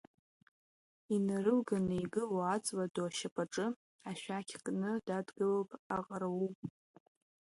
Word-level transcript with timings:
Инарылганы 1.15 1.93
игылоу 2.03 2.43
аҵла 2.55 2.85
ду 2.93 3.03
ашьапаҿы, 3.07 3.67
ашәақь 4.09 4.55
кны 4.63 4.91
дадгылоуп 5.07 5.69
аҟарул. 5.97 6.47